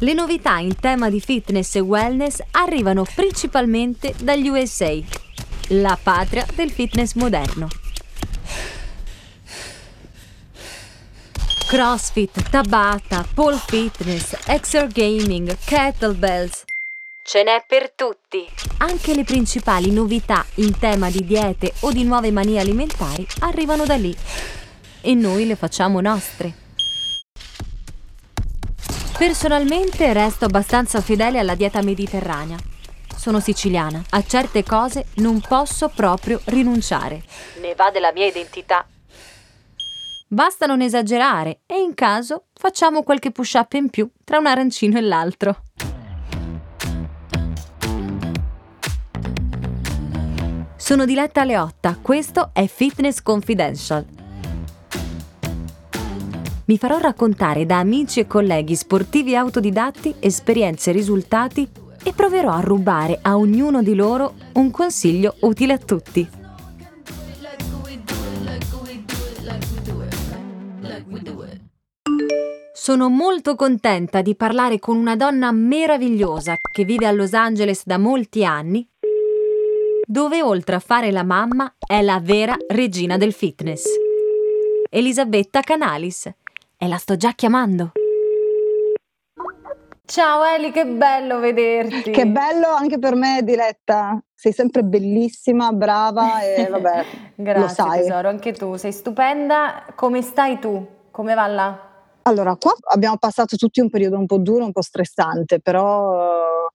Le 0.00 0.12
novità 0.12 0.58
in 0.58 0.76
tema 0.78 1.10
di 1.10 1.20
fitness 1.20 1.74
e 1.74 1.80
wellness 1.80 2.38
arrivano 2.52 3.02
principalmente 3.02 4.14
dagli 4.16 4.48
USA, 4.48 4.96
la 5.70 5.98
patria 6.00 6.46
del 6.54 6.70
fitness 6.70 7.14
moderno. 7.14 7.66
CrossFit, 11.66 12.48
Tabata, 12.48 13.26
pole 13.34 13.58
fitness, 13.66 14.36
exer 14.46 14.86
gaming, 14.86 15.56
kettlebells. 15.64 16.62
Ce 17.24 17.42
n'è 17.42 17.64
per 17.66 17.90
tutti. 17.90 18.46
Anche 18.78 19.16
le 19.16 19.24
principali 19.24 19.90
novità 19.90 20.46
in 20.54 20.78
tema 20.78 21.10
di 21.10 21.24
diete 21.24 21.72
o 21.80 21.90
di 21.90 22.04
nuove 22.04 22.30
manie 22.30 22.60
alimentari 22.60 23.26
arrivano 23.40 23.84
da 23.84 23.96
lì. 23.96 24.16
E 25.00 25.14
noi 25.14 25.44
le 25.44 25.56
facciamo 25.56 26.00
nostre. 26.00 26.67
Personalmente 29.18 30.12
resto 30.12 30.44
abbastanza 30.44 31.00
fedele 31.00 31.40
alla 31.40 31.56
dieta 31.56 31.82
mediterranea. 31.82 32.56
Sono 33.16 33.40
siciliana, 33.40 34.00
a 34.10 34.22
certe 34.22 34.62
cose 34.62 35.06
non 35.16 35.40
posso 35.40 35.88
proprio 35.88 36.40
rinunciare. 36.44 37.24
Ne 37.60 37.74
va 37.74 37.90
della 37.90 38.12
mia 38.12 38.26
identità. 38.26 38.86
Basta 40.28 40.66
non 40.66 40.82
esagerare 40.82 41.62
e 41.66 41.80
in 41.80 41.94
caso 41.94 42.44
facciamo 42.54 43.02
qualche 43.02 43.32
push-up 43.32 43.72
in 43.72 43.90
più 43.90 44.08
tra 44.22 44.38
un 44.38 44.46
arancino 44.46 44.96
e 44.96 45.00
l'altro. 45.00 45.62
Sono 50.76 51.04
Diletta 51.04 51.42
Leotta, 51.42 51.98
questo 52.00 52.50
è 52.52 52.68
Fitness 52.68 53.20
Confidential 53.20 54.18
mi 56.68 56.76
farò 56.76 56.98
raccontare 56.98 57.64
da 57.64 57.78
amici 57.78 58.20
e 58.20 58.26
colleghi 58.26 58.76
sportivi 58.76 59.34
autodidatti 59.34 60.14
esperienze 60.20 60.90
e 60.90 60.92
risultati 60.92 61.66
e 62.04 62.12
proverò 62.12 62.52
a 62.52 62.60
rubare 62.60 63.18
a 63.22 63.36
ognuno 63.36 63.82
di 63.82 63.94
loro 63.94 64.34
un 64.54 64.70
consiglio 64.70 65.36
utile 65.40 65.72
a 65.72 65.78
tutti. 65.78 66.28
Sono 72.72 73.08
molto 73.10 73.54
contenta 73.54 74.22
di 74.22 74.34
parlare 74.34 74.78
con 74.78 74.96
una 74.96 75.16
donna 75.16 75.52
meravigliosa 75.52 76.56
che 76.70 76.84
vive 76.84 77.06
a 77.06 77.12
Los 77.12 77.32
Angeles 77.34 77.82
da 77.84 77.98
molti 77.98 78.44
anni, 78.44 78.86
dove 80.06 80.42
oltre 80.42 80.76
a 80.76 80.80
fare 80.80 81.10
la 81.10 81.24
mamma 81.24 81.74
è 81.78 82.00
la 82.00 82.20
vera 82.22 82.56
regina 82.68 83.18
del 83.18 83.32
fitness. 83.32 83.84
Elisabetta 84.90 85.60
Canalis, 85.60 86.32
e 86.80 86.86
la 86.86 86.96
sto 86.96 87.16
già 87.16 87.32
chiamando. 87.32 87.92
Ciao 90.04 90.42
Eli, 90.44 90.70
che 90.70 90.86
bello 90.86 91.38
vederti. 91.38 92.12
Che 92.12 92.26
bello 92.26 92.68
anche 92.68 92.98
per 92.98 93.14
me, 93.14 93.42
Diletta. 93.42 94.18
Sei 94.34 94.52
sempre 94.52 94.82
bellissima, 94.82 95.70
brava 95.72 96.40
e 96.40 96.66
vabbè, 96.70 97.04
Grazie 97.34 97.60
lo 97.60 97.68
sai. 97.68 98.00
tesoro, 98.02 98.28
anche 98.28 98.52
tu 98.52 98.76
sei 98.76 98.92
stupenda. 98.92 99.84
Come 99.94 100.22
stai 100.22 100.58
tu? 100.60 100.86
Come 101.10 101.34
va 101.34 101.46
là? 101.46 101.86
Allora, 102.22 102.56
qua 102.56 102.72
abbiamo 102.90 103.16
passato 103.18 103.56
tutti 103.56 103.80
un 103.80 103.90
periodo 103.90 104.16
un 104.16 104.26
po' 104.26 104.38
duro, 104.38 104.64
un 104.64 104.72
po' 104.72 104.82
stressante, 104.82 105.60
però 105.60 106.66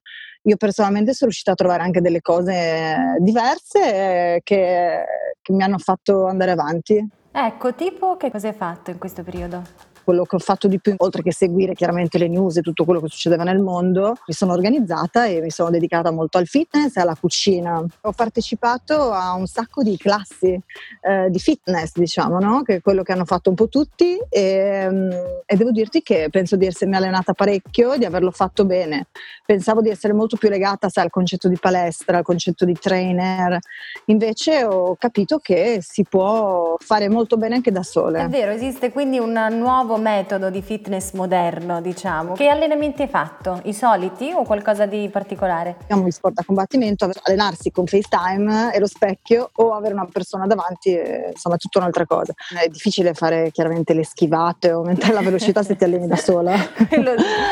io 0.41 0.57
personalmente 0.57 1.13
sono 1.13 1.29
riuscita 1.29 1.51
a 1.51 1.55
trovare 1.55 1.81
anche 1.83 2.01
delle 2.01 2.21
cose 2.21 3.15
diverse 3.19 4.41
che, 4.43 5.05
che 5.41 5.53
mi 5.53 5.63
hanno 5.63 5.77
fatto 5.77 6.25
andare 6.27 6.51
avanti. 6.51 7.07
Ecco, 7.31 7.73
tipo 7.73 8.15
che 8.17 8.29
cosa 8.29 8.49
hai 8.49 8.53
fatto 8.53 8.91
in 8.91 8.99
questo 8.99 9.23
periodo? 9.23 9.61
Quello 10.03 10.25
che 10.25 10.35
ho 10.35 10.39
fatto 10.39 10.67
di 10.67 10.79
più, 10.79 10.93
oltre 10.97 11.21
che 11.21 11.33
seguire 11.33 11.73
chiaramente 11.73 12.17
le 12.17 12.27
news 12.27 12.57
e 12.57 12.61
tutto 12.61 12.85
quello 12.85 12.99
che 13.01 13.07
succedeva 13.07 13.43
nel 13.43 13.59
mondo, 13.59 14.15
mi 14.25 14.33
sono 14.33 14.53
organizzata 14.53 15.25
e 15.25 15.41
mi 15.41 15.49
sono 15.49 15.69
dedicata 15.69 16.11
molto 16.11 16.37
al 16.37 16.47
fitness 16.47 16.95
e 16.97 17.01
alla 17.01 17.15
cucina. 17.19 17.83
Ho 18.01 18.11
partecipato 18.11 19.11
a 19.11 19.33
un 19.33 19.47
sacco 19.47 19.83
di 19.83 19.97
classi 19.97 20.59
eh, 21.01 21.29
di 21.29 21.39
fitness, 21.39 21.91
diciamo, 21.93 22.39
no? 22.39 22.61
che 22.63 22.75
è 22.75 22.81
quello 22.81 23.03
che 23.03 23.11
hanno 23.11 23.25
fatto 23.25 23.49
un 23.49 23.55
po' 23.55 23.67
tutti 23.67 24.17
e, 24.29 24.87
mm, 24.89 25.11
e, 25.45 25.55
devo 25.55 25.71
dirti 25.71 26.01
che 26.01 26.27
penso 26.29 26.55
di 26.55 26.65
essermi 26.65 26.95
allenata 26.95 27.33
parecchio, 27.33 27.97
di 27.97 28.05
averlo 28.05 28.31
fatto 28.31 28.65
bene. 28.65 29.07
Pensavo 29.45 29.81
di 29.81 29.89
essere 29.89 30.13
molto 30.13 30.37
più 30.37 30.49
legata 30.49 30.89
sai, 30.89 31.05
al 31.05 31.09
concetto 31.09 31.47
di 31.47 31.57
palestra, 31.59 32.17
al 32.17 32.23
concetto 32.23 32.65
di 32.65 32.73
trainer, 32.73 33.57
invece 34.05 34.63
ho 34.63 34.95
capito 34.95 35.39
che 35.39 35.79
si 35.81 36.03
può 36.03 36.75
fare 36.79 37.09
molto 37.09 37.37
bene 37.37 37.55
anche 37.55 37.71
da 37.71 37.83
sole. 37.83 38.21
È 38.23 38.27
vero, 38.27 38.51
esiste 38.51 38.91
quindi 38.91 39.19
un 39.19 39.47
nuovo 39.51 39.92
nuovo 39.93 39.97
metodo 39.97 40.49
di 40.49 40.61
fitness 40.61 41.11
moderno, 41.11 41.81
diciamo. 41.81 42.33
Che 42.33 42.47
allenamenti 42.47 43.03
hai 43.03 43.07
fatto? 43.07 43.59
I 43.63 43.73
soliti 43.73 44.31
o 44.31 44.43
qualcosa 44.43 44.85
di 44.85 45.07
particolare? 45.09 45.77
Siamo 45.85 46.05
in 46.05 46.11
sport 46.11 46.33
da 46.35 46.43
combattimento, 46.43 47.09
allenarsi 47.23 47.71
con 47.71 47.85
FaceTime 47.85 48.73
e 48.73 48.79
lo 48.79 48.87
specchio 48.87 49.51
o 49.53 49.73
avere 49.73 49.93
una 49.93 50.07
persona 50.11 50.47
davanti, 50.47 50.93
è, 50.93 51.29
insomma, 51.31 51.55
è 51.55 51.57
tutta 51.57 51.79
un'altra 51.79 52.05
cosa. 52.05 52.33
È 52.59 52.67
difficile 52.67 53.13
fare 53.13 53.51
chiaramente 53.51 53.93
le 53.93 54.03
schivate 54.03 54.71
o 54.71 54.79
aumentare 54.79 55.13
la 55.13 55.21
velocità 55.21 55.61
se 55.63 55.75
ti 55.75 55.83
alleni 55.83 56.07
da 56.07 56.15
sola. 56.15 56.55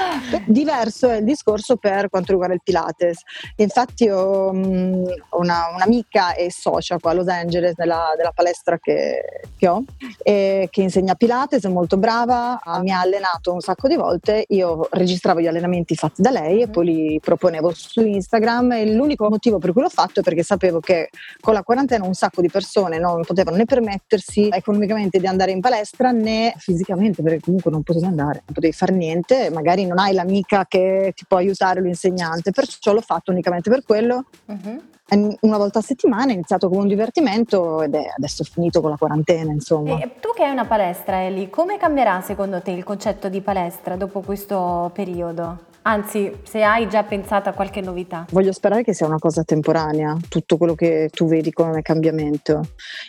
Diverso 0.46 1.10
è 1.10 1.18
il 1.18 1.24
discorso 1.24 1.76
per 1.78 2.10
quanto 2.10 2.32
riguarda 2.32 2.56
il 2.56 2.62
Pilates. 2.64 3.22
Infatti 3.58 4.10
ho 4.10 4.52
mm, 4.54 5.04
una, 5.32 5.70
un'amica 5.76 6.34
e 6.34 6.52
socia 6.52 6.98
qua 6.98 7.12
a 7.12 7.14
Los 7.14 7.28
Angeles 7.28 7.76
della, 7.76 8.14
della 8.16 8.32
palestra 8.34 8.80
che, 8.80 9.42
che 9.58 9.68
ho, 9.68 9.84
che 10.24 10.70
insegna 10.74 11.16
Pilates, 11.16 11.66
è 11.66 11.70
molto 11.70 11.98
brava 11.98 12.31
brava, 12.32 12.80
mi 12.82 12.92
ha 12.92 13.02
allenato 13.02 13.54
un 13.54 13.60
sacco 13.60 13.88
di 13.88 13.96
volte, 13.96 14.46
io 14.50 14.88
registravo 14.92 15.42
gli 15.42 15.48
allenamenti 15.48 15.96
fatti 15.96 16.22
da 16.22 16.32
lei 16.32 16.62
e 16.62 16.70
poi 16.70 16.86
li 16.86 17.20
proponevo 17.22 17.72
su 17.74 18.02
Instagram 18.02 18.72
e 18.72 18.94
l'unico 18.94 19.30
motivo 19.30 19.58
per 19.58 19.74
cui 19.74 19.82
l'ho 19.82 19.90
fatto 19.90 20.22
è 20.22 20.24
perché 20.24 20.44
sapevo 20.44 20.80
che 20.80 21.10
con 21.42 21.54
la 21.54 21.64
quarantena 21.64 22.06
un 22.06 22.14
sacco 22.14 22.42
di 22.42 22.50
persone 22.50 22.98
non 22.98 23.24
potevano 23.26 23.58
né 23.58 23.66
permettersi 23.66 24.50
economicamente 24.52 25.20
di 25.20 25.28
andare 25.28 25.52
in 25.52 25.60
palestra 25.60 26.12
né 26.12 26.54
fisicamente 26.58 27.22
perché 27.22 27.42
comunque 27.42 27.72
non 27.72 27.84
potevi 27.84 28.06
andare, 28.06 28.44
non 28.46 28.54
potevi 28.54 28.74
fare 28.74 28.94
niente, 28.94 29.50
magari 29.50 29.86
non 29.86 30.00
hai 30.00 30.14
l'amica 30.14 30.66
che 30.68 31.12
ti 31.16 31.26
può 31.28 31.38
aiutare, 31.38 31.82
l'insegnante, 31.82 32.52
perciò 32.52 32.94
l'ho 32.94 33.02
fatto 33.02 33.32
unicamente 33.32 33.70
per 33.70 33.84
quello. 33.84 34.26
Uh-huh 34.46 34.82
una 35.16 35.58
volta 35.58 35.80
a 35.80 35.82
settimana, 35.82 36.32
è 36.32 36.34
iniziato 36.34 36.70
come 36.70 36.82
un 36.82 36.88
divertimento 36.88 37.82
ed 37.82 37.96
è 37.96 38.14
adesso 38.16 38.44
finito 38.44 38.82
con 38.82 38.92
la 38.92 38.98
quarantena, 38.98 39.52
insomma. 39.52 40.00
E 40.00 40.20
tu 40.20 40.30
che 40.34 40.44
hai 40.44 40.52
una 40.52 40.66
palestra, 40.66 41.24
Eli, 41.24 41.50
come 41.50 41.78
cambierà 41.78 42.22
secondo 42.22 42.62
te 42.62 42.72
il 42.72 42.84
concetto 42.84 43.30
di 43.30 43.42
palestra 43.42 43.96
dopo 43.96 44.22
questo 44.22 44.90
periodo? 44.94 45.70
Anzi, 45.84 46.42
se 46.44 46.62
hai 46.62 46.88
già 46.88 47.04
pensato 47.04 47.50
a 47.50 47.54
qualche 47.54 47.82
novità. 47.82 48.28
Voglio 48.30 48.52
sperare 48.52 48.84
che 48.84 48.94
sia 48.94 49.08
una 49.08 49.18
cosa 49.18 49.44
temporanea, 49.44 50.16
tutto 50.30 50.58
quello 50.58 50.76
che 50.76 51.10
tu 51.12 51.26
vedi 51.26 51.52
come 51.52 51.82
cambiamento, 51.82 52.62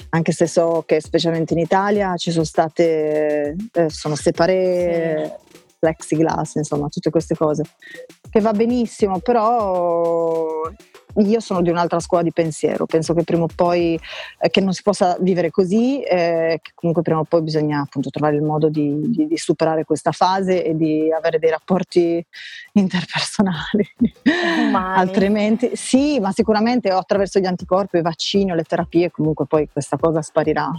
anche 0.08 0.32
se 0.32 0.46
so 0.46 0.82
che 0.86 1.00
specialmente 1.02 1.52
in 1.52 1.58
Italia 1.58 2.16
ci 2.16 2.30
sono 2.30 2.44
state, 2.44 3.56
eh, 3.72 3.90
sono 3.90 4.14
separate 4.14 5.38
sì. 5.46 5.56
plexiglass, 5.78 6.54
insomma, 6.54 6.88
tutte 6.88 7.10
queste 7.10 7.34
cose, 7.36 7.62
che 8.30 8.40
va 8.40 8.52
benissimo, 8.52 9.18
però 9.18 10.62
io 11.16 11.40
sono 11.40 11.62
di 11.62 11.70
un'altra 11.70 12.00
scuola 12.00 12.22
di 12.22 12.32
pensiero, 12.32 12.86
penso 12.86 13.14
che 13.14 13.22
prima 13.24 13.44
o 13.44 13.48
poi 13.54 13.98
eh, 14.38 14.50
che 14.50 14.60
non 14.60 14.72
si 14.72 14.82
possa 14.82 15.16
vivere 15.20 15.50
così, 15.50 16.02
eh, 16.02 16.58
che 16.62 16.72
comunque 16.74 17.02
prima 17.02 17.20
o 17.20 17.24
poi 17.24 17.42
bisogna 17.42 17.80
appunto 17.80 18.10
trovare 18.10 18.36
il 18.36 18.42
modo 18.42 18.68
di, 18.68 19.10
di, 19.10 19.26
di, 19.26 19.36
superare 19.36 19.84
questa 19.84 20.12
fase 20.12 20.64
e 20.64 20.76
di 20.76 21.12
avere 21.12 21.38
dei 21.38 21.50
rapporti 21.50 22.24
interpersonali. 22.72 23.92
Altrimenti 24.72 25.70
sì, 25.74 26.20
ma 26.20 26.32
sicuramente 26.32 26.88
attraverso 26.88 27.38
gli 27.38 27.46
anticorpi, 27.46 27.98
i 27.98 28.02
vaccini 28.02 28.52
o 28.52 28.54
le 28.54 28.64
terapie 28.64 29.10
comunque 29.10 29.46
poi 29.46 29.68
questa 29.70 29.96
cosa 29.96 30.22
sparirà 30.22 30.70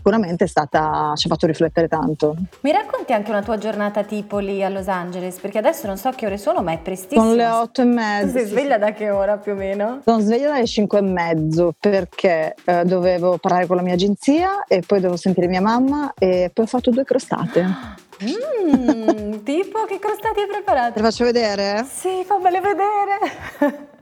sicuramente 0.00 0.44
è 0.44 0.46
stata, 0.46 1.12
ci 1.14 1.26
ha 1.26 1.30
fatto 1.30 1.46
riflettere 1.46 1.86
tanto. 1.86 2.34
Mi 2.60 2.72
racconti 2.72 3.12
anche 3.12 3.30
una 3.30 3.42
tua 3.42 3.58
giornata 3.58 4.02
tipo 4.02 4.38
lì 4.38 4.64
a 4.64 4.70
Los 4.70 4.88
Angeles? 4.88 5.38
Perché 5.38 5.58
adesso 5.58 5.86
non 5.86 5.98
so 5.98 6.10
che 6.10 6.24
ore 6.24 6.38
sono, 6.38 6.62
ma 6.62 6.72
è 6.72 6.78
prestissimo. 6.78 7.22
Sono 7.22 7.34
le 7.34 7.46
otto 7.46 7.82
e 7.82 7.84
mezza. 7.84 8.38
Sei 8.38 8.46
sveglia 8.46 8.78
da 8.78 8.92
che 8.92 9.10
ora 9.10 9.36
più 9.36 9.52
o 9.52 9.54
meno? 9.54 10.00
Sono 10.02 10.20
sveglia 10.20 10.48
dalle 10.52 10.66
cinque 10.66 10.98
e 10.98 11.02
mezzo 11.02 11.74
perché 11.78 12.54
eh, 12.64 12.84
dovevo 12.84 13.36
parlare 13.36 13.66
con 13.66 13.76
la 13.76 13.82
mia 13.82 13.94
agenzia 13.94 14.64
e 14.66 14.82
poi 14.86 14.98
dovevo 15.00 15.18
sentire 15.18 15.46
mia 15.46 15.60
mamma 15.60 16.14
e 16.18 16.50
poi 16.52 16.64
ho 16.64 16.68
fatto 16.68 16.90
due 16.90 17.04
crostate. 17.04 17.98
Mm, 18.22 19.42
tipo 19.44 19.84
che 19.84 19.98
crostate 19.98 20.40
hai 20.40 20.46
preparato? 20.46 20.92
Te 20.94 21.00
le 21.00 21.04
faccio 21.04 21.24
vedere? 21.24 21.86
Sì, 21.86 22.22
fammele 22.24 22.60
vedere. 22.60 23.98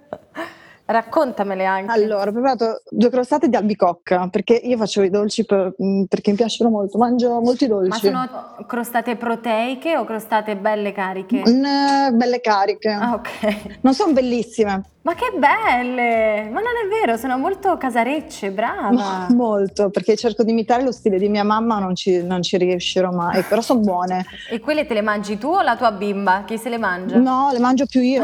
Raccontamele 0.91 1.67
anche. 1.67 1.93
Allora, 1.93 2.31
ho 2.31 2.33
preparato 2.33 2.81
due 2.89 3.11
crostate 3.11 3.51
di 3.51 3.57
albicocca 3.57 4.27
perché 4.29 4.55
io 4.55 4.79
faccio 4.79 5.03
i 5.03 5.11
dolci 5.11 5.45
per, 5.45 5.75
mm, 5.83 6.05
perché 6.05 6.31
mi 6.31 6.37
piacciono 6.39 6.71
molto, 6.71 6.97
mangio 6.97 7.43
molti 7.43 7.67
dolci. 7.67 7.89
Ma 7.91 7.97
sono 7.97 8.65
crostate 8.67 9.17
proteiche 9.17 9.99
o 9.99 10.07
crostate 10.07 10.57
belle 10.57 10.93
cariche? 10.93 11.43
Mm, 11.47 12.17
belle 12.17 12.41
cariche. 12.41 12.89
Ah, 12.89 13.13
ok. 13.13 13.81
Non 13.83 13.93
sono 13.93 14.15
bellissime. 14.15 14.83
Ma 15.03 15.15
che 15.15 15.31
belle! 15.37 16.49
Ma 16.51 16.61
non 16.61 16.73
è 16.83 16.89
vero, 16.89 17.19
sono 17.19 17.37
molto 17.37 17.77
casarecce, 17.77 18.51
brava. 18.51 19.27
molto, 19.29 19.91
perché 19.91 20.17
cerco 20.17 20.43
di 20.43 20.53
imitare 20.53 20.83
lo 20.83 20.93
stile 20.93 21.19
di 21.19 21.29
mia 21.29 21.45
mamma, 21.45 21.79
non 21.79 21.95
ci, 21.95 22.23
non 22.23 22.43
ci 22.43 22.57
riuscirò 22.57 23.11
mai, 23.11 23.43
però 23.43 23.61
sono 23.61 23.81
buone. 23.81 24.25
E 24.49 24.59
quelle 24.59 24.87
te 24.87 24.95
le 24.95 25.03
mangi 25.03 25.37
tu 25.37 25.49
o 25.49 25.61
la 25.61 25.77
tua 25.77 25.93
bimba? 25.93 26.45
Chi 26.47 26.57
se 26.57 26.71
le 26.71 26.79
mangia? 26.79 27.19
No, 27.19 27.51
le 27.53 27.59
mangio 27.59 27.85
più 27.85 28.01
io, 28.01 28.23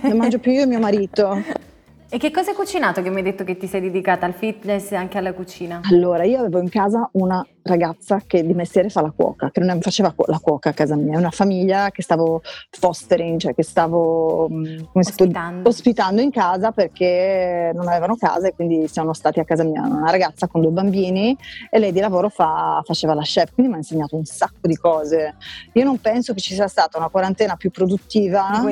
le 0.00 0.14
mangio 0.14 0.38
più 0.38 0.52
io 0.52 0.62
e 0.62 0.66
mio 0.66 0.80
marito. 0.80 1.42
E 2.08 2.18
che 2.18 2.30
cosa 2.30 2.50
hai 2.50 2.56
cucinato 2.56 3.02
che 3.02 3.10
mi 3.10 3.16
hai 3.16 3.22
detto 3.22 3.42
che 3.42 3.56
ti 3.56 3.66
sei 3.66 3.80
dedicata 3.80 4.26
al 4.26 4.32
fitness 4.32 4.92
e 4.92 4.96
anche 4.96 5.18
alla 5.18 5.32
cucina? 5.32 5.80
Allora, 5.90 6.22
io 6.22 6.38
avevo 6.38 6.60
in 6.60 6.68
casa 6.68 7.08
una 7.14 7.44
ragazza 7.66 8.22
che 8.26 8.46
di 8.46 8.54
mestiere 8.54 8.88
fa 8.88 9.02
la 9.02 9.12
cuoca, 9.14 9.50
che 9.50 9.60
non 9.60 9.80
faceva 9.80 10.14
la 10.26 10.38
cuoca 10.38 10.70
a 10.70 10.72
casa 10.72 10.96
mia, 10.96 11.14
è 11.14 11.18
una 11.18 11.30
famiglia 11.30 11.90
che 11.90 12.02
stavo 12.02 12.42
fostering, 12.70 13.38
cioè 13.38 13.54
che 13.54 13.62
stavo 13.62 14.48
mm, 14.50 14.78
ospitando. 14.92 15.68
ospitando. 15.68 16.20
in 16.20 16.30
casa 16.30 16.70
perché 16.70 17.72
non 17.74 17.88
avevano 17.88 18.16
casa 18.16 18.48
e 18.48 18.54
quindi 18.54 18.88
siamo 18.88 19.12
stati 19.12 19.40
a 19.40 19.44
casa 19.44 19.64
mia. 19.64 19.82
Una 19.82 20.10
ragazza 20.10 20.46
con 20.46 20.62
due 20.62 20.70
bambini 20.70 21.36
e 21.70 21.78
lei 21.78 21.92
di 21.92 22.00
lavoro 22.00 22.28
fa, 22.28 22.80
faceva 22.84 23.14
la 23.14 23.22
chef, 23.22 23.52
quindi 23.52 23.70
mi 23.70 23.78
ha 23.78 23.80
insegnato 23.82 24.16
un 24.16 24.24
sacco 24.24 24.66
di 24.66 24.76
cose. 24.76 25.34
Io 25.72 25.84
non 25.84 26.00
penso 26.00 26.32
che 26.32 26.40
ci 26.40 26.54
sia 26.54 26.68
stata 26.68 26.98
una 26.98 27.08
quarantena 27.08 27.56
più 27.56 27.70
produttiva 27.70 28.62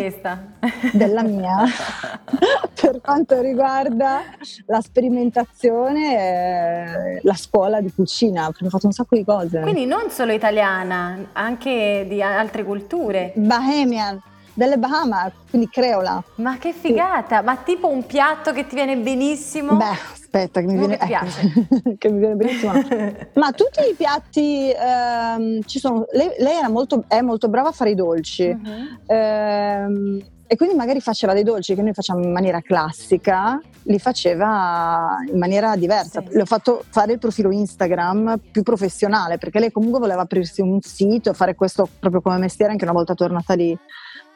della 0.93 1.23
mia 1.23 1.65
per 2.81 3.01
quanto 3.01 3.41
riguarda 3.41 4.23
la 4.67 4.81
sperimentazione 4.81 6.19
e 6.19 7.21
la 7.23 7.35
scuola 7.35 7.81
di 7.81 7.93
cucina, 7.93 8.47
perché 8.47 8.67
ho 8.67 8.71
fatto 8.71 8.84
un 8.87 8.93
sacco 8.93 9.17
di 9.17 9.25
cose. 9.25 9.61
Quindi 9.61 9.87
non 9.87 10.11
solo 10.11 10.33
italiana, 10.33 11.29
anche 11.33 12.07
di 12.09 12.23
altre 12.23 12.65
culture. 12.65 13.33
Bahamian, 13.37 14.21
delle 14.55 14.79
Bahamas, 14.79 15.33
quindi 15.51 15.69
creola. 15.69 16.23
Ma 16.37 16.57
che 16.59 16.73
figata! 16.73 17.39
Sì. 17.39 17.45
Ma 17.45 17.57
tipo 17.57 17.89
un 17.89 18.07
piatto 18.07 18.53
che 18.53 18.67
ti 18.67 18.75
viene 18.75 18.97
benissimo? 18.97 19.77
Beh, 19.77 19.97
aspetta, 20.13 20.61
che 20.61 20.67
mi 20.67 20.79
viene, 20.79 20.97
che 20.97 21.13
ecco, 21.13 21.95
che 21.99 22.11
mi 22.11 22.19
viene 22.19 22.35
benissimo. 22.37 22.73
Ma 23.35 23.51
tutti 23.53 23.81
i 23.91 23.95
piatti 23.97 24.71
ehm, 24.71 25.63
ci 25.65 25.79
sono. 25.79 26.07
Lei, 26.13 26.31
lei 26.39 26.69
molto, 26.71 27.05
è 27.09 27.21
molto 27.21 27.49
brava 27.49 27.69
a 27.69 27.73
fare 27.73 27.91
i 27.91 27.95
dolci. 27.95 28.47
Uh-huh. 28.47 29.15
Ehm, 29.15 30.23
e 30.47 30.57
quindi 30.57 30.75
magari 30.75 31.01
faceva 31.01 31.33
dei 31.33 31.43
dolci 31.43 31.75
che 31.75 31.83
noi 31.83 31.95
facciamo 31.95 32.23
in 32.23 32.31
maniera 32.31 32.61
classica, 32.61 33.61
li 33.85 33.99
faceva 33.99 35.17
in 35.31 35.39
maniera 35.39 35.75
diversa. 35.77 36.21
Sì. 36.21 36.35
Le 36.35 36.43
ho 36.43 36.47
fatto 36.47 36.85
fare 36.89 37.13
il 37.13 37.19
profilo 37.19 37.51
Instagram 37.51 38.39
più 38.51 38.63
professionale 38.63 39.39
perché 39.39 39.59
lei 39.59 39.73
comunque 39.73 40.01
voleva 40.01 40.23
aprirsi 40.23 40.61
un 40.61 40.81
sito, 40.81 41.33
fare 41.33 41.55
questo 41.55 41.89
proprio 41.99 42.21
come 42.21 42.39
mestiere 42.39 42.73
anche 42.73 42.85
una 42.85 42.93
volta 42.93 43.15
tornata 43.15 43.55
lì 43.55 43.77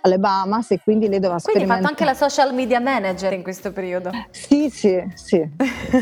alle 0.03 0.19
Bahamas 0.19 0.71
e 0.71 0.81
quindi 0.83 1.09
lei 1.09 1.19
doveva 1.19 1.41
Quindi 1.41 1.63
hai 1.63 1.69
fatto 1.69 1.89
anche 1.89 2.05
la 2.05 2.15
social 2.15 2.55
media 2.55 2.81
manager 2.81 3.33
in 3.33 3.43
questo 3.43 3.73
periodo? 3.73 4.11
Sì, 4.31 4.71
sì, 4.71 5.03
sì. 5.15 5.49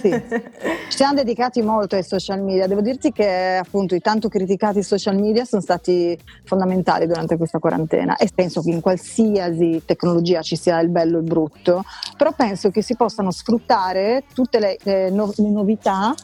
sì. 0.01 0.11
Ci 0.89 0.97
siamo 0.97 1.15
dedicati 1.15 1.63
molto 1.63 1.97
ai 1.97 2.05
social 2.05 2.43
media. 2.43 2.67
Devo 2.67 2.81
dirti 2.81 3.13
che 3.13 3.57
appunto 3.57 3.95
i 3.95 4.01
tanto 4.01 4.29
criticati 4.29 4.83
social 4.83 5.17
media 5.17 5.45
sono 5.45 5.63
stati 5.63 6.19
fondamentali 6.45 7.07
durante 7.07 7.37
questa 7.37 7.59
quarantena 7.59 8.17
e 8.17 8.29
penso 8.35 8.63
che 8.63 8.71
in 8.71 8.81
qualsiasi 8.81 9.83
tecnologia 9.85 10.43
ci 10.43 10.57
sia 10.57 10.79
il 10.81 10.89
bello 10.89 11.17
e 11.17 11.21
il 11.21 11.27
brutto, 11.27 11.85
però 12.17 12.33
penso 12.33 12.71
che 12.71 12.83
si 12.83 12.97
possano 12.97 13.31
sfruttare 13.31 14.25
tutte 14.33 14.59
le, 14.59 14.79
le, 14.83 15.11
no- 15.11 15.33
le 15.37 15.49
novità 15.49 16.15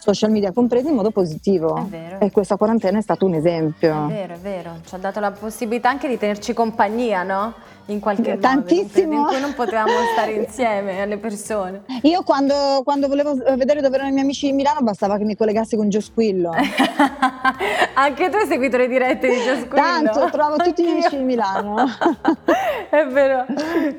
social 0.00 0.30
media 0.30 0.50
compresi 0.52 0.88
in 0.88 0.94
modo 0.94 1.10
positivo. 1.10 1.88
E 2.18 2.30
questa 2.30 2.56
quarantena 2.56 2.98
è 2.98 3.02
stato 3.02 3.26
un 3.26 3.34
esempio. 3.34 4.06
È 4.08 4.12
vero, 4.12 4.34
è 4.34 4.38
vero. 4.38 4.70
Ci 4.84 4.94
ha 4.94 4.98
dato 4.98 5.20
la 5.20 5.30
possibilità 5.30 5.90
anche 5.90 6.08
di 6.08 6.18
tenerci 6.18 6.52
compagnia, 6.52 7.22
no? 7.22 7.54
In 7.86 8.00
qualche 8.00 8.30
modo. 8.30 8.40
Tantissimo. 8.40 9.20
In 9.20 9.26
cui 9.26 9.40
non 9.40 9.54
potevamo 9.54 9.92
stare 10.14 10.32
insieme 10.32 11.02
alle 11.02 11.18
persone. 11.18 11.82
Io 12.02 12.22
quando, 12.22 12.80
quando, 12.82 13.08
volevo 13.08 13.34
vedere 13.56 13.80
dove 13.80 13.96
erano 13.96 14.08
i 14.08 14.12
miei 14.12 14.24
amici 14.24 14.46
di 14.46 14.52
Milano 14.52 14.80
bastava 14.80 15.18
che 15.18 15.24
mi 15.24 15.36
collegassi 15.36 15.76
con 15.76 15.88
Giosquillo. 15.88 16.50
anche 17.94 18.30
tu 18.30 18.36
hai 18.36 18.46
seguito 18.46 18.76
le 18.76 18.88
dirette 18.88 19.28
di 19.28 19.36
Giosquillo? 19.36 19.82
Tanto, 19.82 20.30
trovo 20.30 20.56
tutti 20.56 20.80
i 20.80 20.84
miei 20.84 20.98
amici 20.98 21.16
di 21.16 21.24
Milano. 21.24 21.84
è 22.88 23.06
vero, 23.06 23.44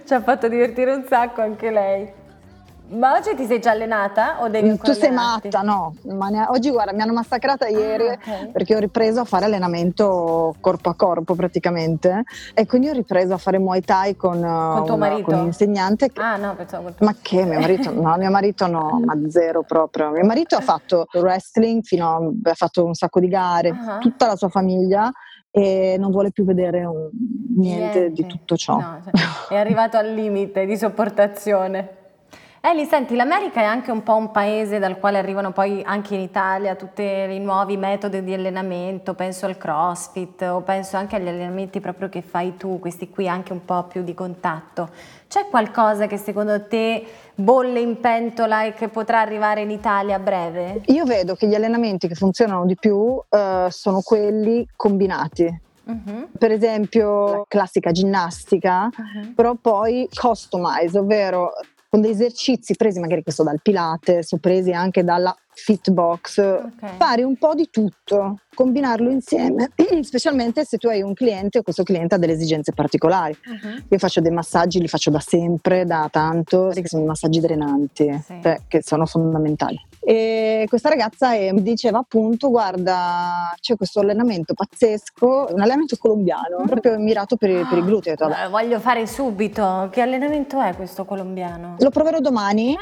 ci 0.06 0.14
ha 0.14 0.22
fatto 0.22 0.48
divertire 0.48 0.94
un 0.94 1.06
sacco 1.08 1.42
anche 1.42 1.70
lei. 1.70 2.20
Ma 2.92 3.14
oggi 3.14 3.34
ti 3.36 3.46
sei 3.46 3.60
già 3.60 3.72
allenata 3.72 4.42
o 4.42 4.50
devi 4.50 4.70
mm, 4.70 4.76
Tu 4.76 4.92
sei 4.92 5.12
matta, 5.12 5.62
no. 5.62 5.96
Ne- 6.04 6.48
oggi 6.50 6.70
guarda, 6.72 6.92
mi 6.94 7.02
hanno 7.02 7.14
massacrata 7.14 7.66
ah, 7.66 7.70
ieri 7.70 8.10
ah, 8.10 8.14
okay. 8.14 8.52
perché 8.52 8.76
ho 8.76 8.80
ripreso 8.80 9.22
a 9.22 9.24
fare 9.24 9.46
allenamento 9.46 10.56
corpo 10.60 10.90
a 10.90 10.96
corpo 10.96 11.34
praticamente 11.34 12.24
e 12.54 12.66
quindi 12.66 12.90
ho 12.90 12.94
ripreso 12.94 13.34
a 13.34 13.38
fare 13.38 13.60
Muay 13.60 13.82
Thai 13.82 14.18
con, 14.18 14.40
con 14.42 14.86
tuo 14.86 14.96
una, 14.96 15.10
marito? 15.10 15.32
Con 15.32 15.44
l'insegnante. 15.44 16.12
Che... 16.12 16.20
Ah 16.20 16.36
no, 16.36 16.54
pensavo 16.56 16.92
tuo 16.92 17.06
Ma 17.06 17.16
che 17.22 17.46
mio 17.46 17.60
marito? 17.60 17.92
No, 18.02 18.18
mio 18.18 18.32
marito 18.32 18.68
no, 18.68 19.02
ma 19.06 19.18
zero 19.30 19.64
proprio. 19.64 20.10
Mio 20.10 20.26
marito 20.26 20.56
ha 20.56 20.62
fatto 20.62 21.06
wrestling 21.14 21.84
fino 21.84 22.08
a... 22.44 22.50
ha 22.52 22.54
fatto 22.54 22.84
un 22.84 22.94
sacco 22.94 23.20
di 23.20 23.28
gare, 23.28 23.70
uh-huh. 23.70 24.00
tutta 24.00 24.28
la 24.28 24.36
sua 24.36 24.50
famiglia 24.50 25.12
e 25.50 25.98
non 26.00 26.12
vuole 26.12 26.32
più 26.32 26.46
vedere 26.46 26.84
un, 26.86 27.10
niente, 27.58 28.00
niente, 28.00 28.12
di 28.12 28.26
tutto 28.26 28.56
ciò. 28.56 28.80
No, 28.80 29.02
cioè, 29.04 29.56
è 29.56 29.58
arrivato 29.58 29.98
al 29.98 30.14
limite 30.14 30.66
di 30.66 30.78
sopportazione. 30.78 32.00
Eli, 32.64 32.86
senti, 32.86 33.16
l'America 33.16 33.60
è 33.60 33.64
anche 33.64 33.90
un 33.90 34.04
po' 34.04 34.16
un 34.16 34.30
paese 34.30 34.78
dal 34.78 35.00
quale 35.00 35.18
arrivano 35.18 35.52
poi 35.52 35.82
anche 35.84 36.14
in 36.14 36.22
Italia 36.22 36.76
tutti 36.76 37.02
i 37.02 37.40
nuovi 37.40 37.76
metodi 37.76 38.24
di 38.24 38.36
allenamento, 38.36 39.16
penso 39.16 39.48
al 39.48 39.58
CrossFit 39.58 40.44
o 40.44 40.62
penso 40.62 40.96
anche 40.96 41.16
agli 41.16 41.28
allenamenti 41.28 41.80
proprio 41.80 42.08
che 42.08 42.22
fai 42.22 42.58
tu, 42.58 42.78
questi 42.80 43.10
qui 43.10 43.28
anche 43.28 43.52
un 43.52 43.66
po' 43.66 43.86
più 43.86 44.04
di 44.04 44.14
contatto. 44.14 44.90
C'è 45.28 45.48
qualcosa 45.50 46.06
che 46.06 46.18
secondo 46.18 46.68
te 46.68 47.04
bolle 47.34 47.80
in 47.80 48.00
pentola 48.00 48.64
e 48.64 48.74
che 48.76 48.90
potrà 48.90 49.22
arrivare 49.22 49.62
in 49.62 49.72
Italia 49.72 50.18
a 50.18 50.20
breve? 50.20 50.82
Io 50.86 51.04
vedo 51.04 51.34
che 51.34 51.48
gli 51.48 51.56
allenamenti 51.56 52.08
che 52.08 52.14
funzionano 52.14 52.68
di 52.68 52.76
più 52.76 52.96
uh, 52.96 53.70
sono 53.70 54.02
quelli 54.02 54.68
combinati. 54.76 55.62
Uh-huh. 55.84 56.30
Per 56.38 56.52
esempio 56.52 57.38
la 57.38 57.46
classica 57.48 57.92
ginnastica, 57.92 58.84
uh-huh. 58.84 59.34
però 59.34 59.56
poi 59.56 60.08
customize, 60.14 61.00
ovvero 61.00 61.54
con 61.92 62.00
dei 62.00 62.12
esercizi 62.12 62.74
presi 62.78 63.02
magari 63.02 63.22
questo 63.22 63.44
dal 63.44 63.60
Pilates 63.62 64.32
o 64.32 64.38
presi 64.38 64.72
anche 64.72 65.04
dalla 65.04 65.36
Fitbox, 65.54 66.38
okay. 66.38 66.96
fare 66.96 67.24
un 67.24 67.36
po' 67.36 67.54
di 67.54 67.68
tutto, 67.70 68.40
combinarlo 68.56 69.10
insieme, 69.10 69.72
specialmente 70.00 70.64
se 70.64 70.78
tu 70.78 70.88
hai 70.88 71.02
un 71.02 71.14
cliente 71.14 71.58
o 71.58 71.64
questo 71.64 71.84
cliente 71.84 72.16
ha 72.16 72.18
delle 72.18 72.32
esigenze 72.32 72.72
particolari. 72.72 73.38
Uh-huh. 73.46 73.84
Io 73.90 73.98
faccio 73.98 74.22
dei 74.22 74.32
massaggi, 74.32 74.80
li 74.80 74.88
faccio 74.88 75.12
da 75.12 75.20
sempre, 75.20 75.84
da 75.84 76.08
tanto, 76.10 76.72
che 76.74 76.88
sono 76.88 77.04
massaggi 77.04 77.42
drenanti, 77.42 78.22
sì. 78.24 78.40
cioè, 78.42 78.62
che 78.70 78.82
sono 78.82 79.06
fondamentali. 79.06 79.78
E 80.04 80.66
questa 80.68 80.90
ragazza 80.90 81.36
eh, 81.36 81.54
mi 81.54 81.62
diceva 81.62 82.00
appunto 82.00 82.50
guarda 82.50 83.56
c'è 83.60 83.76
questo 83.76 84.00
allenamento 84.00 84.56
pazzesco, 84.56 85.50
un 85.52 85.60
allenamento 85.62 85.96
colombiano, 85.98 86.64
proprio 86.66 86.98
mirato 86.98 87.36
per, 87.36 87.52
i, 87.52 87.66
per 87.70 87.78
i 87.78 87.84
glutei. 87.84 88.16
Detto, 88.16 88.50
voglio 88.50 88.80
fare 88.80 89.06
subito, 89.06 89.90
che 89.92 90.02
allenamento 90.02 90.60
è 90.60 90.76
questo 90.76 91.06
colombiano? 91.06 91.76
Lo 91.78 91.90
proverò 91.92 92.20
domani. 92.20 92.76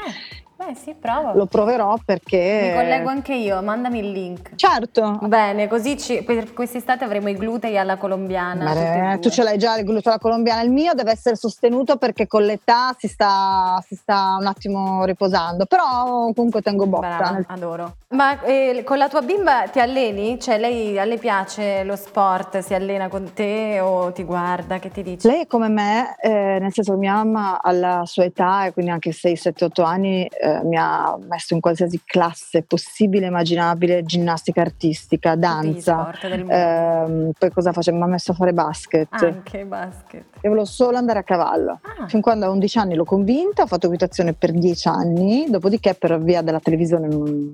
Eh. 0.60 0.70
Beh, 0.70 0.74
sì, 0.74 0.94
provo. 0.94 1.32
Lo 1.32 1.46
proverò 1.46 1.96
perché. 2.04 2.68
Mi 2.70 2.74
collego 2.74 3.08
anche 3.08 3.34
io, 3.34 3.62
mandami 3.62 4.00
il 4.00 4.10
link. 4.10 4.54
Certo. 4.56 5.18
Bene, 5.22 5.68
così 5.68 5.98
ci, 5.98 6.22
per 6.22 6.52
quest'estate 6.52 7.02
avremo 7.02 7.28
i 7.30 7.34
glutei 7.34 7.78
alla 7.78 7.96
colombiana. 7.96 8.72
Beh, 8.72 9.18
tu 9.20 9.30
ce 9.30 9.42
l'hai 9.42 9.56
già 9.56 9.78
il 9.78 9.84
glutei 9.84 10.12
alla 10.12 10.20
colombiana. 10.20 10.60
Il 10.60 10.70
mio 10.70 10.92
deve 10.92 11.12
essere 11.12 11.36
sostenuto 11.36 11.96
perché 11.96 12.26
con 12.26 12.44
l'età 12.44 12.94
si 12.98 13.08
sta, 13.08 13.82
si 13.86 13.94
sta 13.94 14.36
un 14.38 14.46
attimo 14.46 15.04
riposando. 15.04 15.64
Però 15.64 16.30
comunque 16.34 16.60
tengo 16.60 16.86
botta. 16.86 17.16
Brava, 17.16 17.44
adoro. 17.46 17.94
Ma 18.10 18.40
eh, 18.42 18.82
con 18.84 18.98
la 18.98 19.08
tua 19.08 19.22
bimba 19.22 19.66
ti 19.68 19.80
alleni? 19.80 20.38
Cioè, 20.38 20.58
lei 20.58 20.98
a 20.98 21.04
lei 21.04 21.18
piace 21.18 21.84
lo 21.84 21.96
sport? 21.96 22.58
Si 22.58 22.74
allena 22.74 23.08
con 23.08 23.32
te 23.32 23.80
o 23.80 24.12
ti 24.12 24.24
guarda? 24.24 24.78
Che 24.78 24.90
ti 24.90 25.02
dice? 25.02 25.26
Lei 25.26 25.42
è 25.42 25.46
come 25.46 25.68
me, 25.68 26.16
eh, 26.20 26.58
nel 26.60 26.72
senso 26.72 26.92
che 26.92 26.98
mia 26.98 27.14
mamma 27.14 27.60
alla 27.62 28.02
sua 28.04 28.24
età, 28.24 28.66
e 28.66 28.72
quindi 28.72 28.90
anche 28.90 29.12
6, 29.12 29.36
7, 29.36 29.64
8 29.64 29.82
anni. 29.82 30.26
Eh, 30.26 30.49
eh, 30.50 30.64
mi 30.64 30.76
ha 30.76 31.16
messo 31.28 31.54
in 31.54 31.60
qualsiasi 31.60 32.00
classe 32.04 32.62
possibile 32.62 33.26
e 33.26 33.28
immaginabile, 33.28 34.02
ginnastica 34.02 34.60
artistica, 34.60 35.36
danza. 35.36 36.12
Eh, 36.20 37.30
poi 37.38 37.50
cosa 37.52 37.72
faceva? 37.72 37.96
Mi 37.98 38.04
ha 38.04 38.06
messo 38.06 38.32
a 38.32 38.34
fare 38.34 38.52
basket. 38.52 39.12
Anche 39.12 39.64
basket. 39.64 40.24
Io 40.42 40.48
volevo 40.48 40.64
solo 40.64 40.96
andare 40.96 41.20
a 41.20 41.22
cavallo. 41.22 41.80
Ah. 41.82 42.08
Fin 42.08 42.20
quando 42.20 42.46
a 42.46 42.50
11 42.50 42.78
anni 42.78 42.94
l'ho 42.94 43.04
convinta, 43.04 43.62
ho 43.62 43.66
fatto 43.66 43.86
equitazione 43.86 44.32
per 44.32 44.52
10 44.52 44.88
anni, 44.88 45.46
dopodiché 45.48 45.94
per 45.94 46.20
via 46.20 46.42
della 46.42 46.60
televisione 46.60 47.08
non, 47.08 47.52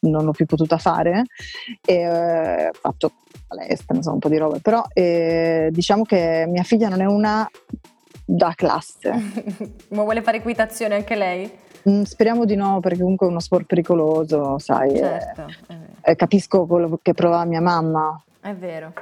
non 0.00 0.24
l'ho 0.24 0.32
più 0.32 0.46
potuta 0.46 0.78
fare 0.78 1.24
e 1.84 1.94
eh, 1.94 2.68
ho 2.68 2.78
fatto 2.80 3.12
palestra, 3.46 3.96
insomma 3.96 4.14
un 4.14 4.20
po' 4.20 4.28
di 4.28 4.36
roba, 4.36 4.58
però 4.60 4.84
eh, 4.92 5.68
diciamo 5.72 6.04
che 6.04 6.44
mia 6.48 6.62
figlia 6.62 6.88
non 6.88 7.00
è 7.00 7.06
una 7.06 7.48
da 8.24 8.52
classe. 8.54 9.10
Ma 9.88 10.02
vuole 10.02 10.22
fare 10.22 10.36
equitazione 10.36 10.94
anche 10.94 11.14
lei? 11.14 11.50
Mm, 11.88 12.02
speriamo 12.02 12.44
di 12.44 12.54
no, 12.54 12.80
perché 12.80 12.98
comunque 12.98 13.26
è 13.26 13.30
uno 13.30 13.40
sport 13.40 13.64
pericoloso, 13.64 14.58
sai. 14.58 14.96
Certo. 14.96 15.46
Eh, 16.02 16.16
capisco 16.16 16.66
quello 16.66 16.98
che 17.00 17.14
provava 17.14 17.44
mia 17.44 17.60
mamma. 17.60 18.20
È 18.40 18.52
vero. 18.54 18.92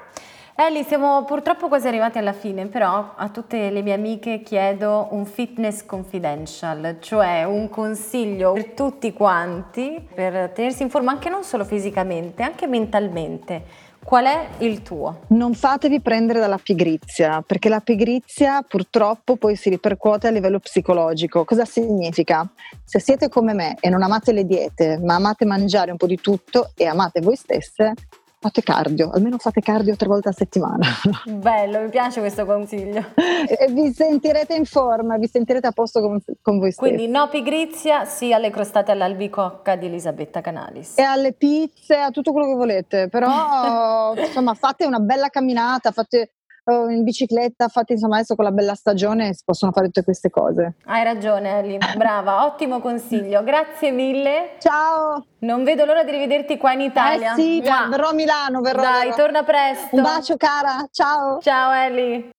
Ellie, 0.59 0.85
siamo 0.85 1.23
purtroppo 1.25 1.69
quasi 1.69 1.87
arrivati 1.87 2.17
alla 2.17 2.33
fine, 2.33 2.65
però 2.65 3.13
a 3.15 3.29
tutte 3.29 3.69
le 3.69 3.83
mie 3.83 3.93
amiche 3.93 4.41
chiedo 4.41 5.09
un 5.11 5.27
fitness 5.27 5.85
confidential, 5.85 6.97
cioè 6.99 7.45
un 7.45 7.69
consiglio 7.69 8.55
per 8.55 8.71
tutti 8.71 9.13
quanti 9.13 10.03
per 10.15 10.53
tenersi 10.55 10.83
in 10.83 10.89
forma 10.89 11.11
anche 11.11 11.29
non 11.29 11.45
solo 11.45 11.67
fisicamente, 11.67 12.43
anche 12.43 12.67
mentalmente. 12.67 13.65
Qual 14.03 14.25
è 14.25 14.49
il 14.61 14.81
tuo? 14.81 15.25
Non 15.29 15.53
fatevi 15.53 16.01
prendere 16.01 16.41
dalla 16.41 16.57
pigrizia, 16.57 17.43
perché 17.47 17.69
la 17.69 17.81
pigrizia 17.81 18.63
purtroppo 18.63 19.37
poi 19.37 19.57
si 19.57 19.69
ripercuote 19.69 20.27
a 20.27 20.31
livello 20.31 20.59
psicologico. 20.59 21.45
Cosa 21.45 21.67
significa? 21.67 22.49
Se 22.83 22.99
siete 22.99 23.29
come 23.29 23.53
me 23.53 23.77
e 23.79 23.91
non 23.91 24.03
amate 24.03 24.33
le 24.33 24.47
diete, 24.47 24.99
ma 25.03 25.17
amate 25.17 25.45
mangiare 25.45 25.91
un 25.91 25.99
po' 25.99 26.07
di 26.07 26.17
tutto 26.17 26.71
e 26.75 26.87
amate 26.87 27.21
voi 27.21 27.37
stesse, 27.37 27.93
fate 28.38 28.62
cardio, 28.62 29.11
almeno 29.11 29.38
fate 29.38 29.61
cardio 29.61 29.97
tre 29.97 30.09
volte 30.09 30.28
a 30.28 30.33
settimana. 30.33 30.87
Bello, 31.26 31.81
mi 31.81 31.88
piace 31.88 32.21
questo 32.21 32.45
consiglio. 32.45 33.05
e 33.14 33.66
vi 33.71 33.93
sentirete 33.93 34.55
in 34.55 34.64
forma, 34.64 35.16
vi 35.16 35.26
sentirete 35.26 35.66
a 35.66 35.73
posto 35.73 36.00
con, 36.00 36.21
con 36.43 36.59
voi 36.59 36.71
stessi. 36.71 36.93
Quindi 36.93 37.11
no 37.11 37.28
pigrizia, 37.28 38.05
sì 38.05 38.33
alle 38.33 38.50
crostate 38.50 38.93
all'albicocca 38.93 39.76
di 39.76 39.87
Elisabetta 39.87 40.40
Canalis. 40.40 40.99
E 40.99 41.02
alle 41.02 41.33
pizze, 41.33 41.97
a 41.97 42.11
tutto 42.11 42.33
quello 42.33 42.49
che 42.49 42.55
volete, 42.55 43.09
però 43.09 44.14
insomma 44.16 44.55
fate 44.55 44.85
una 44.85 45.00
bella 45.00 45.28
camminata, 45.28 45.90
fate 45.90 46.33
in 46.73 47.04
bicicletta, 47.04 47.68
fate 47.68 47.92
insomma 47.92 48.16
adesso 48.16 48.35
con 48.35 48.44
la 48.44 48.50
bella 48.50 48.75
stagione 48.75 49.32
si 49.35 49.42
possono 49.44 49.73
fare 49.73 49.87
tutte 49.87 50.02
queste 50.02 50.30
cose. 50.30 50.75
Hai 50.87 51.04
ragione 51.04 51.58
Ellie, 51.58 51.78
brava, 51.96 52.44
ottimo 52.44 52.80
consiglio, 52.80 53.44
grazie 53.44 53.92
mille. 53.92 54.56
Ciao! 54.58 55.25
Non 55.40 55.62
vedo 55.62 55.85
l'ora 55.85 56.02
di 56.02 56.11
rivederti 56.11 56.56
qua 56.56 56.73
in 56.73 56.80
Italia. 56.80 57.32
Eh 57.32 57.40
sì, 57.40 57.62
wow. 57.64 57.88
verrò 57.88 58.08
a 58.08 58.12
Milano, 58.14 58.61
verrò. 58.61 58.82
Dai, 58.82 59.11
verrò. 59.11 59.16
torna 59.16 59.42
presto. 59.44 59.94
Un 59.94 60.02
bacio 60.02 60.37
cara, 60.37 60.88
ciao! 60.90 61.40
Ciao 61.40 61.73
Ellie! 61.73 62.30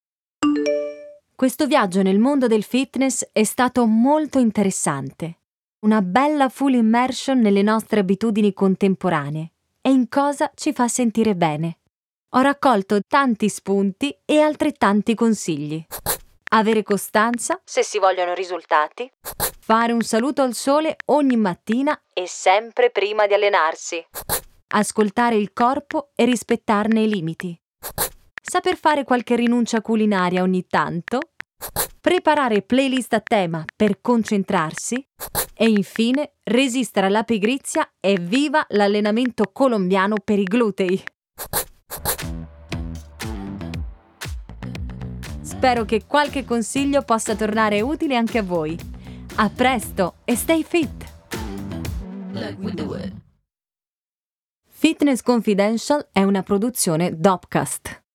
Questo 1.36 1.68
viaggio 1.68 2.02
nel 2.02 2.20
mondo 2.20 2.48
del 2.48 2.64
fitness 2.64 3.30
è 3.32 3.44
stato 3.44 3.86
molto 3.86 4.40
interessante. 4.40 5.36
Una 5.82 6.02
bella 6.02 6.50
full 6.50 6.74
immersion 6.74 7.40
nelle 7.40 7.62
nostre 7.62 8.00
abitudini 8.00 8.52
contemporanee 8.52 9.52
e 9.80 9.92
in 9.92 10.10
cosa 10.10 10.52
ci 10.56 10.74
fa 10.74 10.88
sentire 10.88 11.36
bene. 11.36 11.78
Ho 12.32 12.42
raccolto 12.42 13.00
tanti 13.08 13.48
spunti 13.48 14.14
e 14.26 14.42
altrettanti 14.42 15.16
consigli. 15.16 15.82
Avere 16.50 16.84
costanza 16.84 17.58
se 17.64 17.84
si 17.84 18.00
vogliono 18.00 18.34
risultati. 18.34 19.10
Fare 19.60 19.94
un 19.94 20.02
saluto 20.02 20.42
al 20.42 20.54
sole 20.54 20.98
ogni 21.06 21.38
mattina 21.38 21.98
e 22.14 22.28
sempre 22.28 22.90
prima 22.90 23.28
di 23.28 23.34
allenarsi. 23.34 24.06
Ascoltare 24.74 25.36
il 25.36 25.54
corpo 25.54 26.12
e 26.16 26.26
rispettarne 26.26 27.04
i 27.04 27.10
limiti. 27.10 27.58
Saper 28.42 28.76
fare 28.76 29.06
qualche 29.06 29.38
rinuncia 29.38 29.82
culinaria 29.82 30.42
ogni 30.42 30.68
tanto. 30.68 31.20
Preparare 32.02 32.62
playlist 32.62 33.14
a 33.14 33.22
tema 33.22 33.64
per 33.74 34.02
concentrarsi. 34.02 35.08
E 35.54 35.70
infine 35.70 36.34
resistere 36.44 37.08
alla 37.08 37.24
pigrizia 37.24 37.90
e 38.02 38.18
viva 38.20 38.66
l'allenamento 38.70 39.46
colombiano 39.54 40.16
per 40.24 40.40
i 40.40 40.44
glutei. 40.44 41.02
Spero 45.58 45.86
che 45.86 46.04
qualche 46.06 46.46
consiglio 46.46 47.02
possa 47.02 47.36
tornare 47.36 47.82
utile 47.82 48.16
anche 48.16 48.38
a 48.38 48.44
voi. 48.44 48.78
A 49.38 49.50
presto 49.50 50.18
e 50.24 50.36
stay 50.36 50.64
fit! 50.64 51.06
Fitness 54.68 55.22
Confidential 55.24 56.10
è 56.12 56.22
una 56.22 56.44
produzione 56.44 57.20
Dopcast. 57.20 58.07